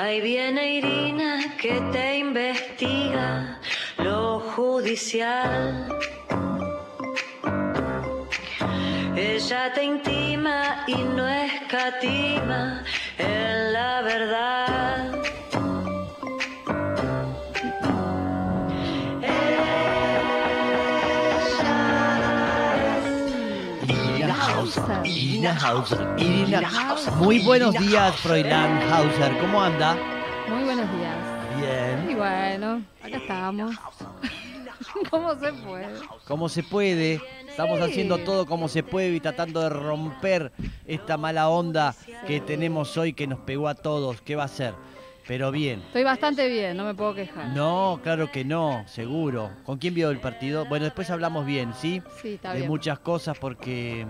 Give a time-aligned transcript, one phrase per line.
[0.00, 3.58] Ahí viene Irina que te investiga
[3.96, 5.88] lo judicial.
[9.16, 12.84] Ella te intima y no escatima
[13.18, 14.67] en la verdad.
[24.68, 27.14] Hauser, Irina Hauser, Irina Hauser.
[27.14, 29.38] Muy buenos días, Froilán Hauser.
[29.38, 29.96] ¿Cómo anda?
[30.46, 31.16] Muy buenos días.
[31.56, 32.10] Bien.
[32.10, 33.74] Y bueno, acá estamos.
[35.10, 35.88] ¿Cómo se puede?
[36.26, 37.22] ¿Cómo se puede?
[37.48, 40.52] Estamos haciendo todo como se puede y tratando de romper
[40.86, 41.94] esta mala onda
[42.26, 44.20] que tenemos hoy que nos pegó a todos.
[44.20, 44.74] ¿Qué va a ser?
[45.26, 45.80] Pero bien.
[45.80, 47.48] Estoy bastante bien, no me puedo quejar.
[47.54, 49.50] No, claro que no, seguro.
[49.64, 50.66] ¿Con quién vio el partido?
[50.66, 52.02] Bueno, después hablamos bien, ¿sí?
[52.20, 52.70] Sí, está de bien.
[52.70, 54.06] muchas cosas porque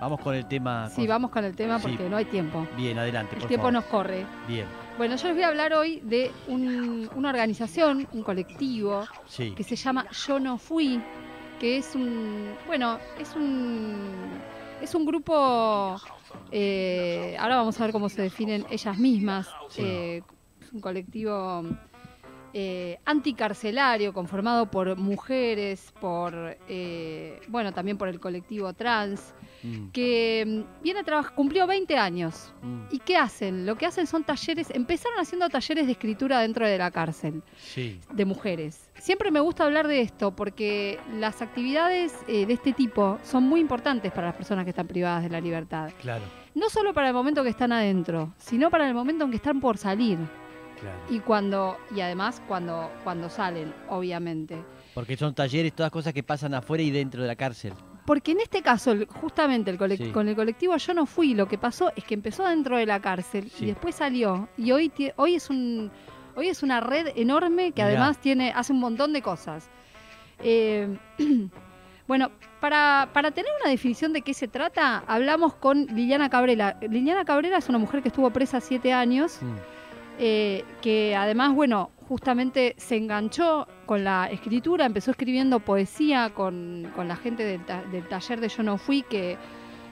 [0.00, 0.88] vamos con el tema.
[0.88, 1.88] Sí, con- vamos con el tema Sí.
[1.88, 2.66] porque no hay tiempo.
[2.76, 3.72] Bien, adelante, El por tiempo favor.
[3.74, 4.26] nos corre.
[4.48, 4.66] Bien,
[4.98, 9.52] Bueno, yo les voy a hablar hoy de un- una organización, un colectivo, sí.
[9.52, 11.00] que se llama Yo No Fui,
[11.58, 13.94] que es un, bueno, es un,
[14.82, 15.96] es un grupo,
[16.50, 19.82] eh, ahora vamos a ver cómo se definen ellas mismas, Sí.
[19.84, 20.22] eh,
[20.60, 21.62] es un colectivo
[22.52, 30.44] eh, anticarcelario conformado por mujeres, por, eh, bueno, también por el colectivo trans, Mm, que
[30.46, 32.52] mm, viene a trabajar, cumplió 20 años.
[32.62, 33.66] mm, ¿Y qué hacen?
[33.66, 38.00] Lo que hacen son talleres, empezaron haciendo talleres de escritura dentro de la cárcel sí.
[38.12, 38.90] de mujeres.
[38.98, 43.60] Siempre me gusta hablar de esto porque las actividades eh, de este tipo son muy
[43.60, 45.90] importantes para las personas que están privadas de la libertad.
[46.00, 49.36] Claro, No solo para el momento que están adentro, sino para el momento en que
[49.36, 50.18] están por salir
[50.80, 50.98] claro.
[51.10, 54.56] y cuando y además cuando cuando salen, obviamente.
[54.94, 57.72] Porque son talleres, todas cosas que pasan afuera y dentro de la cárcel.
[58.06, 60.10] Porque en este caso, justamente el Sí.
[60.10, 62.98] con el colectivo Yo no fui, lo que pasó es que empezó dentro de la
[63.00, 63.64] cárcel Sí.
[63.64, 64.48] y después salió.
[64.56, 65.90] Y hoy, hoy es un
[66.34, 67.86] hoy es una red enorme que Mirá.
[67.88, 69.68] además tiene hace un montón de cosas.
[70.42, 70.96] Eh,
[72.08, 76.78] bueno, para, para tener una definición de qué se trata, hablamos con Liliana Cabrera.
[76.80, 79.56] Liliana Cabrera es una mujer que estuvo presa siete años Mm,
[80.22, 87.08] eh, que además, bueno, justamente se enganchó con la escritura, empezó escribiendo poesía con, con
[87.08, 89.38] la gente del, ta- del taller de Yo No Fui, que,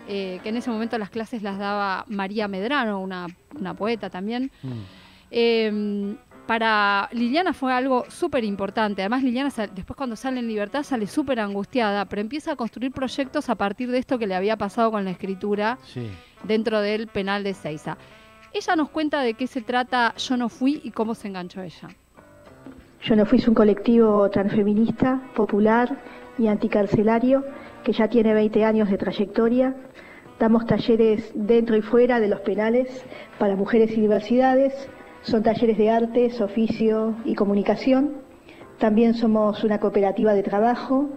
[0.08, 3.26] eh, que en ese momento las clases las daba María Medrano, una,
[3.58, 4.50] una poeta también.
[4.62, 4.72] mm.
[5.30, 9.02] Eh, para Liliana fue algo súper importante.
[9.02, 13.50] Además, Liliana después cuando sale en libertad sale súper angustiada, pero empieza a construir proyectos
[13.50, 16.08] a partir de esto que le había pasado con la escritura Sí.
[16.44, 17.98] dentro del penal de Seiza.
[18.52, 21.88] Ella nos cuenta de qué se trata Yo no fui y cómo se enganchó ella.
[23.02, 25.96] Yo no fui un colectivo transfeminista, popular
[26.38, 27.44] y anticarcelario
[27.84, 29.74] que ya tiene 20 años de trayectoria.
[30.38, 33.04] Damos talleres dentro y fuera de los penales
[33.38, 34.88] para mujeres y diversidades.
[35.22, 38.22] Son talleres de artes, oficio y comunicación.
[38.78, 41.08] También somos una cooperativa de trabajo,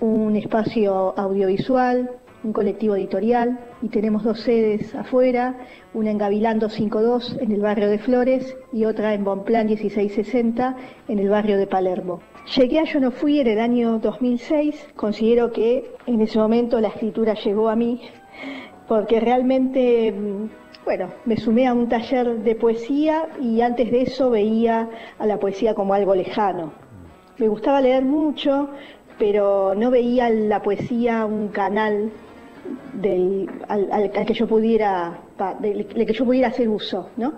[0.00, 2.10] un espacio audiovisual,
[2.46, 5.56] un colectivo editorial y tenemos dos sedes afuera,
[5.94, 10.76] una en Gavilando 52 en el barrio de Flores y otra en Bonplan 1660
[11.08, 12.20] en el barrio de Palermo.
[12.56, 16.88] Llegué a Yo no fui en el año 2006, considero que en ese momento la
[16.88, 18.00] escritura llegó a mí
[18.86, 24.30] porque realmente, mm, bueno, me sumé a un taller de poesía y antes de eso
[24.30, 26.72] veía a la poesía como algo lejano.
[27.38, 28.68] Me gustaba leer mucho,
[29.18, 32.12] pero no veía la poesía un canal
[32.94, 35.20] del, al, que yo pudiera
[35.60, 37.34] del, del que yo pudiera hacer uso, ¿no?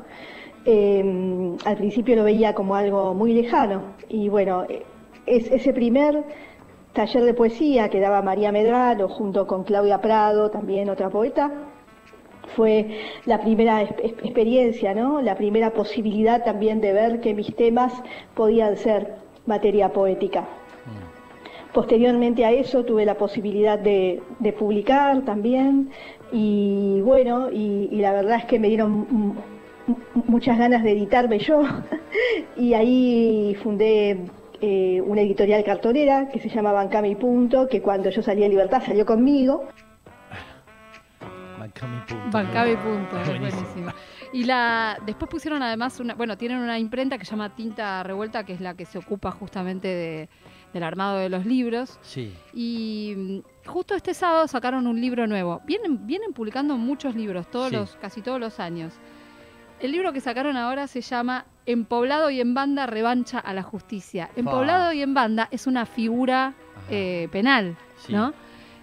[0.64, 4.82] Eh, al principio lo veía como algo muy lejano y bueno, eh,
[5.24, 6.24] es, ese primer
[6.92, 11.50] taller de poesía que daba María Medrano junto con Claudia Prado, también otra poeta,
[12.56, 15.20] fue la primera experiencia, ¿no?
[15.22, 17.92] La primera posibilidad también de ver que mis temas
[18.34, 19.16] podían ser
[19.46, 20.48] materia poética.
[21.72, 25.90] Posteriormente a eso tuve la posibilidad de, de publicar también
[26.32, 29.36] y bueno, y, y la verdad es que me dieron
[30.26, 31.62] muchas ganas de editarme yo
[32.56, 34.18] y ahí fundé
[34.60, 38.48] eh, una editorial cartonera que se llama Bancame y Punto, que cuando yo salí de
[38.48, 39.68] libertad salió conmigo
[41.58, 42.30] Bancame y punto.
[42.38, 43.50] Bancaba y punto, es Buenísimo.
[43.56, 43.90] buenísimo.
[44.32, 48.44] Y la, después pusieron además una, bueno, tienen una imprenta que se llama Tinta Revuelta,
[48.44, 50.28] que es la que se ocupa justamente de-
[50.72, 51.98] del armado de los libros.
[52.02, 52.34] Sí.
[52.54, 53.38] Y mm,
[53.68, 55.60] justo este sábado sacaron un libro nuevo.
[55.66, 57.76] Vienen, vienen publicando muchos libros, todos Sí.
[57.76, 58.94] los, casi todos los años.
[59.80, 63.62] El libro que sacaron ahora se llama En Poblado y en Banda, Revancha a la
[63.62, 64.28] Justicia.
[64.36, 64.44] En.
[64.44, 66.54] Poblado y en Banda es una figura
[66.90, 68.12] eh, penal, Sí.
[68.12, 68.32] ¿no?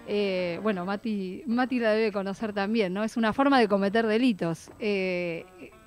[0.08, 3.02] Eh, bueno, Mati, Mati la debe conocer también, ¿no?
[3.02, 4.70] Es una forma de cometer delitos.
[4.78, 5.44] eh,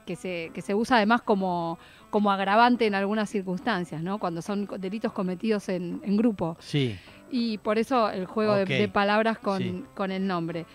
[0.10, 1.78] que se, que se usa además como,
[2.10, 4.18] como agravante en algunas circunstancias, ¿no?
[4.18, 6.58] Cuando son delitos cometidos en, en grupo.
[6.60, 6.98] Sí,
[7.30, 9.84] Y por eso el juego de- palabras con, sí.
[9.94, 10.66] con el nombre.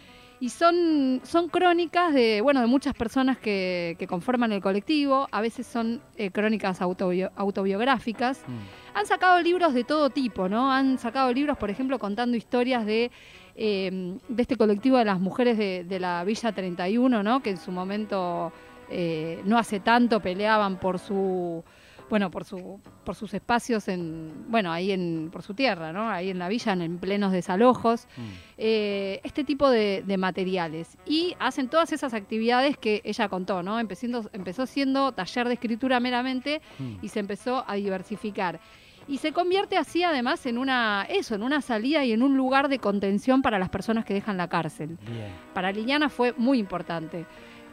[0.41, 5.41] Y son, son crónicas de, bueno, de muchas personas que, que conforman el colectivo, a
[5.41, 8.43] veces son eh, crónicas autobio- autobiográficas.
[8.47, 8.97] Mm.
[8.99, 10.71] Han sacado libros de todo tipo, ¿no?
[10.71, 13.11] Han sacado libros, por ejemplo, contando historias de,
[13.57, 17.41] eh, de este colectivo de las mujeres de, de la Villa 31, ¿no?
[17.43, 18.53] Que en su momento,
[18.97, 21.65] eh, no hace tanto, peleaban por su
[22.11, 26.11] bueno, por su, por sus espacios en, bueno, ahí en, por su tierra, ¿no?
[26.11, 28.23] Ahí en la villa, en, en plenos desalojos, Mm.
[28.59, 30.99] eh, este tipo de, de materiales.
[31.07, 33.81] Y hacen todas esas actividades que ella contó, ¿no?
[33.81, 36.97] Empezando, empezó siendo taller de escritura meramente Mm.
[37.03, 38.61] y se empezó a diversificar.
[39.09, 42.69] Y se convierte así además en una, eso, en una salida y en un lugar
[42.69, 44.99] de contención para las personas que dejan la cárcel.
[45.07, 45.33] Bien.
[45.55, 47.25] Para Liliana fue muy importante,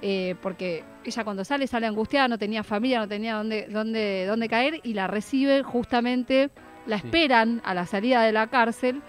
[0.01, 4.49] eh, porque ella cuando sale sale angustiada, no tenía familia, no tenía dónde, dónde, dónde
[4.49, 6.49] caer y la recibe justamente,
[6.87, 7.05] la Sí.
[7.07, 9.01] esperan a la salida de la cárcel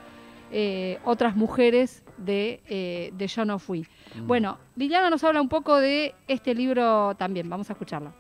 [0.54, 3.86] eh, otras mujeres de, eh, de Yo no fui.
[4.14, 4.26] Mm.
[4.26, 8.12] Bueno, Liliana nos habla un poco de este libro también, vamos a escucharlo.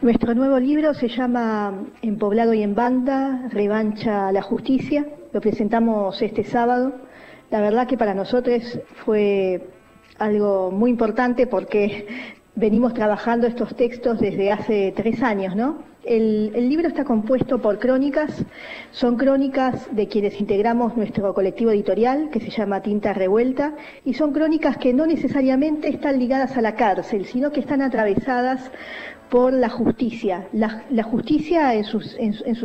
[0.00, 5.04] Nuestro nuevo libro se llama En Poblado y en Banda, Revancha a la Justicia.
[5.32, 6.92] Lo presentamos este sábado.
[7.50, 9.68] La verdad que para nosotros fue
[10.18, 12.06] algo muy importante porque
[12.54, 15.78] venimos trabajando estos textos desde hace tres años, ¿no?
[16.08, 18.42] El, libro está compuesto por crónicas,
[18.92, 23.74] son crónicas de quienes integramos nuestro colectivo editorial que se llama Tinta Revuelta
[24.06, 28.70] y son crónicas que no necesariamente están ligadas a la cárcel, sino que están atravesadas
[29.28, 32.16] por la justicia, la, justicia en sus,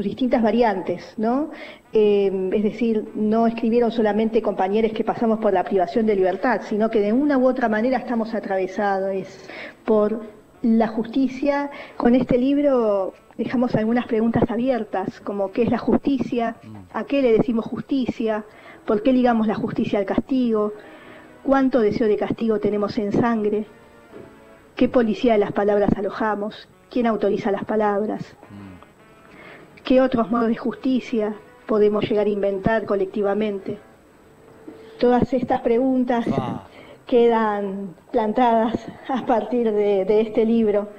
[0.01, 1.51] distintas variantes, ¿no?
[1.91, 6.89] Eh, es decir, no escribieron solamente compañeros que pasamos por la privación de libertad, sino
[6.89, 9.13] que de una u otra manera estamos atravesados
[9.83, 11.69] por la justicia.
[11.97, 16.55] Con este libro dejamos algunas preguntas abiertas, como qué es la justicia,
[16.93, 18.43] a qué le decimos justicia,
[18.85, 20.73] por qué ligamos la justicia al castigo,
[21.43, 23.65] cuánto deseo de castigo tenemos en sangre,
[24.75, 29.83] qué policía de las palabras alojamos, quién autoriza las palabras, Mm.
[29.83, 31.33] qué otros modos de justicia
[31.67, 33.79] podemos llegar a inventar colectivamente.
[34.99, 36.67] Todas estas preguntas Pa.
[37.07, 38.73] Quedan plantadas
[39.07, 40.89] a partir de, este libro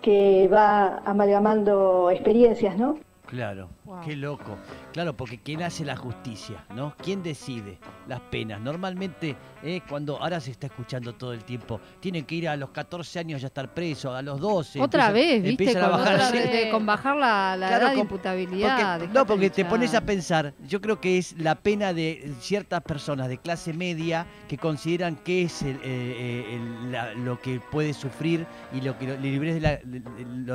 [0.00, 2.98] que va amalgamando experiencias, ¿no?
[3.32, 4.00] Claro, Wow.
[4.04, 4.58] qué loco.
[4.92, 6.66] Claro, porque ¿quién hace la justicia?
[6.76, 6.94] ¿No?
[7.02, 8.60] ¿Quién decide las penas?
[8.60, 12.68] Normalmente, eh, cuando ahora se está escuchando todo el tiempo, tienen que ir a los
[12.72, 14.82] 14 años ya estar presos, a los 12.
[14.82, 15.48] Otra empiezan- vez, ¿viste?
[15.48, 16.32] empiezan Con, a bajar.
[16.32, 18.68] vez de- con bajar la, la Claro, edad de con- imputabilidad.
[18.68, 22.34] Porque- dejate no, porque te pones a pensar, yo creo que es la pena de
[22.40, 27.40] ciertas personas de clase media que consideran que es el, eh, eh, el- la- lo
[27.40, 29.80] que puede sufrir y lo que lo, le de la-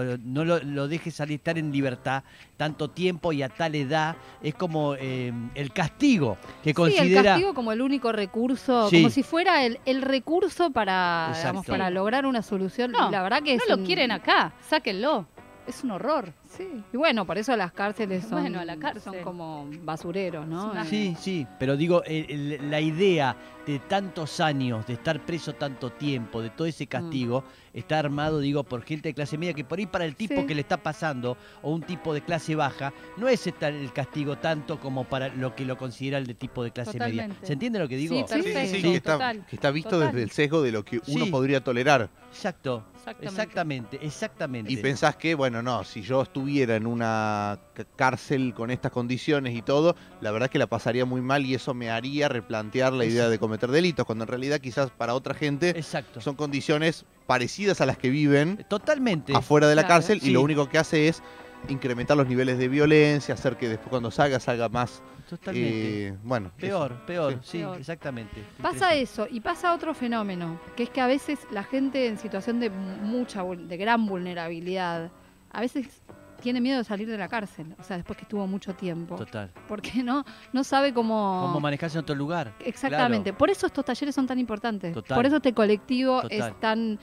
[0.03, 2.23] lo- no lo, lo dejes salir estar en libertad
[2.67, 4.15] tanto tiempo y a tal edad.
[4.43, 7.23] Es como eh, el castigo que Sí, el considera...
[7.31, 8.97] castigo como el único recurso, Sí.
[8.97, 12.91] como si fuera el, el recurso para, digamos, para lograr una solución.
[12.91, 15.25] No, la verdad que no es lo un- quieren acá, sáquenlo.
[15.67, 16.31] Es un horror.
[16.49, 16.65] Sí.
[16.93, 19.01] Y bueno, por eso las cárceles son, Bueno, la cárcel.
[19.01, 20.71] son como basureros, ¿no?
[20.71, 23.35] Una- Eh, Sí, sí, pero digo, el- el- la idea
[23.65, 27.43] de tantos años, de estar preso tanto tiempo, de todo ese castigo,
[27.73, 30.47] está armado, digo, por gente de clase media, que por ahí para el tipo Sí.
[30.47, 34.79] que le está pasando, o un tipo de clase baja, no es el castigo tanto
[34.79, 37.27] como para lo que lo considera el de tipo de clase media.
[37.43, 38.15] ¿Se entiende lo que digo?
[38.25, 40.07] Sí, Sí, sí, que está, total, que está visto total.
[40.13, 41.29] desde el sesgo de lo que uno Sí.
[41.31, 42.09] podría tolerar.
[42.31, 43.95] Exacto, Exactamente.
[43.97, 44.73] exactamente, exactamente.
[44.73, 47.59] Y pensás que, bueno, no, si yo estuviera en una
[47.95, 51.73] cárcel con estas condiciones y todo, la verdad que la pasaría muy mal y eso
[51.73, 55.69] me haría replantear la idea de cometer delitos, cuando en realidad quizás para otra gente
[55.69, 56.19] Exacto.
[56.21, 59.33] son condiciones parecidas a las que viven Totalmente.
[59.35, 59.95] afuera de la Claro.
[59.95, 60.29] cárcel Sí.
[60.29, 61.21] y lo único que hace es
[61.69, 66.07] incrementar los niveles de violencia, hacer que después cuando salga salga más, Totalmente.
[66.07, 67.39] eh, bueno, peor, peor, Sí.
[67.43, 67.77] sí, Peor.
[67.79, 68.43] exactamente.
[68.61, 72.59] Pasa eso y pasa otro fenómeno, que es que a veces la gente en situación
[72.59, 75.11] de mucha, de gran vulnerabilidad,
[75.51, 76.01] a veces
[76.41, 79.51] tiene miedo de salir de la cárcel, o sea, después que estuvo mucho tiempo, Total.
[79.67, 80.23] porque no,
[80.53, 81.41] no sabe cómo...
[81.47, 82.53] ¿Cómo manejarse en otro lugar?
[82.63, 85.15] Exactamente, por eso estos talleres son tan importantes, Total.
[85.15, 86.37] por eso este colectivo Total.
[86.51, 86.99] es tan...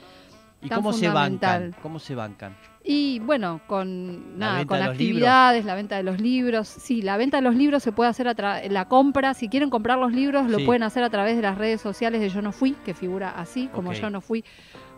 [0.61, 1.61] ¿Y Tan cómo se fundamental.
[1.63, 1.81] bancan?
[1.83, 2.55] ¿Cómo se bancan?
[2.87, 6.67] Y bueno, con, nada, con actividades, la venta de los libros.
[6.67, 9.71] Sí, la venta de los libros se puede hacer a través, la compra, si quieren
[9.71, 10.65] comprar los libros, lo Sí.
[10.65, 13.69] pueden hacer a través de las redes sociales de Yo No Fui, que figura así,
[13.73, 13.91] como.
[13.93, 14.43] Yo No Fui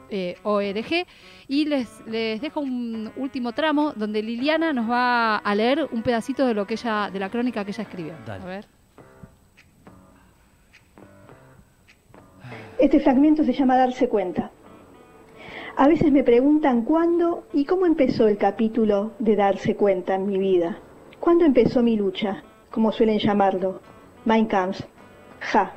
[0.10, 1.06] eh, ORG.
[1.48, 6.46] Y les, les dejo un último tramo donde Liliana nos va a leer un pedacito
[6.46, 8.14] de lo que ella, de la crónica que ella escribió.
[8.26, 8.44] Dale.
[8.44, 8.66] A ver.
[12.80, 14.52] Este fragmento se llama Darse cuenta.
[15.80, 20.40] A veces me preguntan cuándo y cómo empezó el capítulo de darse cuenta en mi
[20.40, 20.80] vida.
[21.20, 22.44] ¿Cuándo empezó mi lucha?
[22.72, 23.80] Como suelen llamarlo.
[24.26, 24.82] Mein Kampf.
[25.40, 25.74] Ja.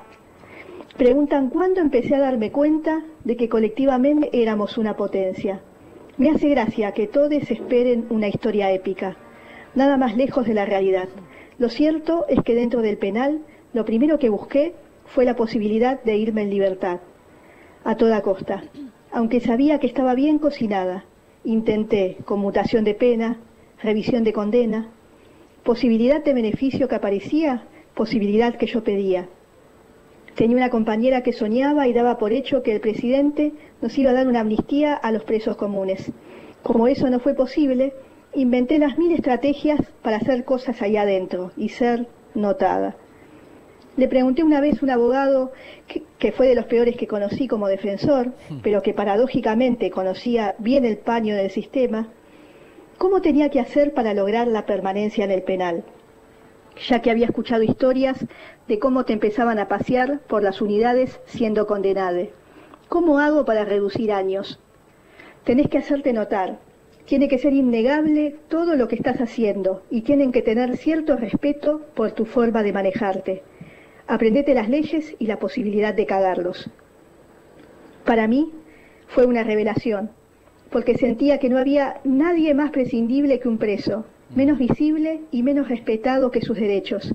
[0.96, 5.60] Preguntan cuándo empecé a darme cuenta de que colectivamente éramos una potencia.
[6.16, 9.18] Me hace gracia que todos esperen una historia épica,
[9.74, 11.10] nada más lejos de la realidad.
[11.58, 13.42] Lo cierto es que dentro del penal,
[13.74, 14.72] lo primero que busqué
[15.04, 17.00] fue la posibilidad de irme en libertad,
[17.84, 18.62] a toda costa.
[19.12, 21.04] Aunque sabía que estaba bien cocinada,
[21.44, 23.38] intenté conmutación de pena,
[23.82, 24.88] revisión de condena,
[25.64, 27.64] posibilidad de beneficio que aparecía,
[27.94, 29.28] posibilidad que yo pedía.
[30.36, 33.52] Tenía una compañera que soñaba y daba por hecho que el presidente
[33.82, 36.12] nos iba a dar una amnistía a los presos comunes.
[36.62, 37.92] Como eso no fue posible,
[38.32, 42.96] inventé las mil estrategias para hacer cosas allá adentro y ser notada.
[43.96, 45.52] Le pregunté una vez a un abogado
[45.86, 48.32] que, que, fue de los peores que conocí como defensor,
[48.62, 52.08] pero que paradójicamente conocía bien el paño del sistema,
[52.98, 55.84] cómo tenía que hacer para lograr la permanencia en el penal
[56.88, 58.24] ya que había escuchado historias
[58.68, 62.28] de cómo te empezaban a pasear por las unidades siendo condenado.
[62.88, 64.58] ¿Cómo hago para reducir años?
[65.44, 66.58] Tenés que hacerte notar.
[67.04, 71.80] Tiene que ser innegable todo lo que estás haciendo y tienen que tener cierto respeto
[71.94, 73.42] por tu forma de manejarte.
[74.10, 76.68] Aprendete las leyes y la posibilidad de cagarlos.
[78.04, 78.50] Para mí
[79.06, 80.10] fue una revelación,
[80.72, 85.68] porque sentía que no había nadie más prescindible que un preso, menos visible y menos
[85.68, 87.14] respetado que sus derechos.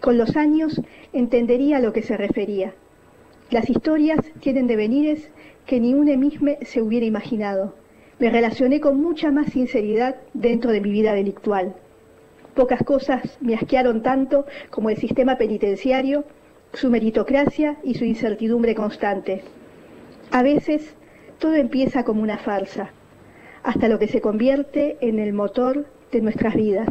[0.00, 0.80] Con los años
[1.12, 2.72] entendería a lo que se refería.
[3.50, 5.28] Las historias tienen devenires
[5.66, 7.74] que ni un emisme se hubiera imaginado.
[8.18, 11.76] Me relacioné con mucha más sinceridad dentro de mi vida delictual.
[12.56, 16.24] Pocas cosas me asquearon tanto como el sistema penitenciario,
[16.72, 19.44] su meritocracia y su incertidumbre constante.
[20.32, 20.96] A veces
[21.38, 22.90] todo empieza como una farsa,
[23.62, 26.88] hasta lo que se convierte en el motor de nuestras vidas.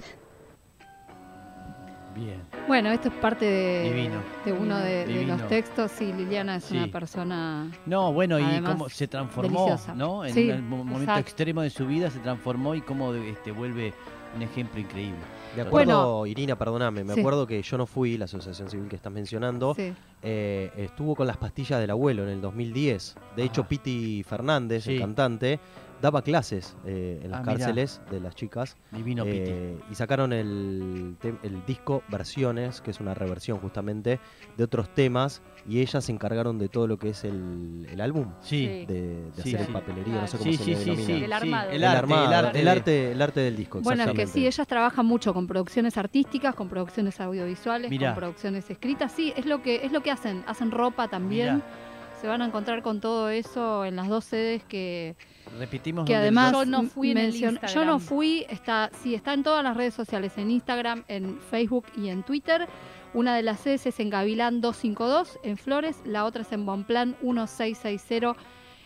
[2.15, 2.41] Bien.
[2.67, 4.21] Bueno, esto es parte de, Divino.
[4.45, 5.91] de uno de, los textos.
[5.91, 6.77] Sí, Liliana es Sí.
[6.77, 7.69] una persona.
[7.85, 9.93] No, bueno, y cómo se transformó, deliciosa.
[9.95, 10.23] ¿no?
[10.23, 11.21] En Sí, un mo- momento exacto.
[11.21, 13.93] extremo de su vida se transformó y cómo este, vuelve
[14.35, 15.19] un ejemplo increíble.
[15.55, 16.25] Me acuerdo, Bueno.
[16.25, 17.19] Irina, perdóname, me Sí.
[17.21, 19.93] acuerdo que yo no fui, la asociación civil que estás mencionando, Sí.
[20.21, 23.15] eh, estuvo con las pastillas del abuelo en el 2010.
[23.35, 23.63] De hecho.
[23.63, 24.93] Piti Fernández, Sí.
[24.95, 25.59] el cantante,
[26.01, 27.57] daba clases eh, en las Ah, mirá.
[27.57, 28.77] cárceles de las chicas.
[28.91, 29.37] Divino Piti.
[29.45, 34.19] eh, y sacaron el, el disco Versiones, que es una reversión justamente
[34.57, 38.27] de otros temas, y ellas se encargaron de todo lo que es el, el álbum,
[38.41, 38.85] Sí.
[38.85, 38.85] De,
[39.35, 39.73] de Sí, hacer sí.
[39.73, 41.05] papelería, no sé cómo Sí, se sí, le denomina.
[41.05, 41.23] sí.
[41.23, 41.69] El armado.
[41.69, 42.59] El El arte, armado, el arte.
[42.59, 43.81] el arte, el arte del disco.
[43.81, 48.09] Bueno, es que sí, ellas trabajan mucho con producciones artísticas, con producciones audiovisuales, Mirá.
[48.13, 49.11] con producciones escritas.
[49.11, 50.43] Sí, es lo que es lo que hacen.
[50.47, 51.55] Hacen ropa también.
[51.55, 51.65] Mirá.
[52.25, 55.15] Se van a encontrar con todo eso en las dos sedes que,
[55.59, 57.73] Repetimos que además Yo no fui en el mencion- Instagram.
[57.75, 61.85] yo no fui está sí está en todas las redes sociales en Instagram en Facebook
[61.95, 62.67] y en Twitter
[63.13, 67.15] una de las sedes es en Gavilán 252 en Flores la otra es en Bonplan
[67.21, 68.35] 1660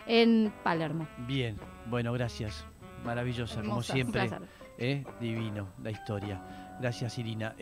[0.06, 1.56] en Palermo Bien,
[1.86, 2.66] bueno, gracias.
[3.06, 4.30] Maravillosa, como siempre.
[4.78, 5.06] ¿eh?
[5.22, 6.42] Divino la historia.
[6.82, 7.56] Gracias, Irina.